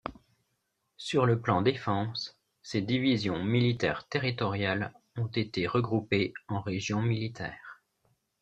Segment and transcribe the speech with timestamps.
[0.97, 7.83] Sur le plan défense, ces divisions militaires territoriales ont été regroupées en régions militaires.